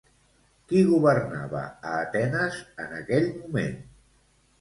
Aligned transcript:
Qui 0.69 0.79
governava 0.91 1.61
a 1.89 1.91
Atenes 2.05 2.57
en 2.85 2.97
aquell 3.01 3.29
moment? 3.43 3.77